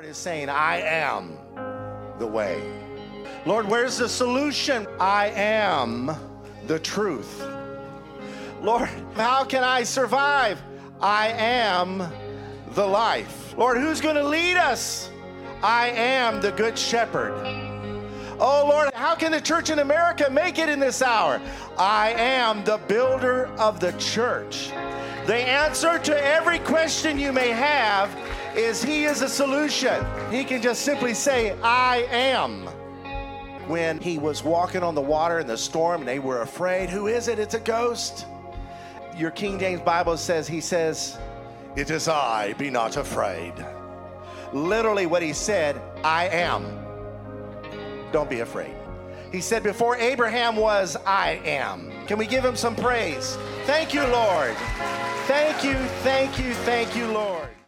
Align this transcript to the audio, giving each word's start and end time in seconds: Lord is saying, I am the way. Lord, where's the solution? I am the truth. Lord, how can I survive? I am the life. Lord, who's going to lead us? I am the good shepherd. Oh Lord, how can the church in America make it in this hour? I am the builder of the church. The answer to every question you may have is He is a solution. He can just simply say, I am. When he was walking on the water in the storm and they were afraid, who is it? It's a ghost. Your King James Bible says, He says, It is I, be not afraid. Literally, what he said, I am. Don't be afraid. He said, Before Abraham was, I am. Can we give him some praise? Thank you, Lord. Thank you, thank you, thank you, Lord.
Lord 0.00 0.10
is 0.12 0.16
saying, 0.16 0.48
I 0.48 0.80
am 0.80 1.36
the 2.18 2.26
way. 2.26 2.62
Lord, 3.44 3.68
where's 3.68 3.98
the 3.98 4.08
solution? 4.08 4.86
I 4.98 5.26
am 5.26 6.10
the 6.66 6.78
truth. 6.78 7.44
Lord, 8.62 8.88
how 9.14 9.44
can 9.44 9.62
I 9.62 9.82
survive? 9.82 10.58
I 11.02 11.28
am 11.28 12.10
the 12.70 12.86
life. 12.86 13.54
Lord, 13.58 13.76
who's 13.76 14.00
going 14.00 14.14
to 14.14 14.26
lead 14.26 14.56
us? 14.56 15.10
I 15.62 15.90
am 15.90 16.40
the 16.40 16.52
good 16.52 16.78
shepherd. 16.78 17.34
Oh 18.40 18.66
Lord, 18.66 18.94
how 18.94 19.14
can 19.14 19.32
the 19.32 19.40
church 19.42 19.68
in 19.68 19.80
America 19.80 20.30
make 20.30 20.58
it 20.58 20.70
in 20.70 20.80
this 20.80 21.02
hour? 21.02 21.42
I 21.76 22.12
am 22.12 22.64
the 22.64 22.78
builder 22.88 23.48
of 23.58 23.80
the 23.80 23.92
church. 23.98 24.70
The 25.30 25.36
answer 25.36 25.96
to 25.96 26.24
every 26.26 26.58
question 26.58 27.16
you 27.16 27.32
may 27.32 27.50
have 27.50 28.10
is 28.56 28.82
He 28.82 29.04
is 29.04 29.22
a 29.22 29.28
solution. 29.28 30.04
He 30.28 30.42
can 30.42 30.60
just 30.60 30.82
simply 30.82 31.14
say, 31.14 31.56
I 31.62 31.98
am. 32.10 32.66
When 33.68 34.00
he 34.00 34.18
was 34.18 34.42
walking 34.42 34.82
on 34.82 34.96
the 34.96 35.00
water 35.00 35.38
in 35.38 35.46
the 35.46 35.56
storm 35.56 36.00
and 36.00 36.08
they 36.08 36.18
were 36.18 36.42
afraid, 36.42 36.90
who 36.90 37.06
is 37.06 37.28
it? 37.28 37.38
It's 37.38 37.54
a 37.54 37.60
ghost. 37.60 38.26
Your 39.16 39.30
King 39.30 39.56
James 39.56 39.80
Bible 39.82 40.16
says, 40.16 40.48
He 40.48 40.60
says, 40.60 41.16
It 41.76 41.92
is 41.92 42.08
I, 42.08 42.54
be 42.54 42.68
not 42.68 42.96
afraid. 42.96 43.54
Literally, 44.52 45.06
what 45.06 45.22
he 45.22 45.32
said, 45.32 45.80
I 46.02 46.26
am. 46.26 46.66
Don't 48.10 48.28
be 48.28 48.40
afraid. 48.40 48.74
He 49.30 49.40
said, 49.40 49.62
Before 49.62 49.96
Abraham 49.96 50.56
was, 50.56 50.96
I 51.06 51.40
am. 51.44 51.92
Can 52.08 52.18
we 52.18 52.26
give 52.26 52.44
him 52.44 52.56
some 52.56 52.74
praise? 52.74 53.38
Thank 53.70 53.94
you, 53.94 54.04
Lord. 54.04 54.56
Thank 55.28 55.62
you, 55.62 55.76
thank 56.02 56.40
you, 56.40 56.54
thank 56.66 56.96
you, 56.96 57.06
Lord. 57.06 57.59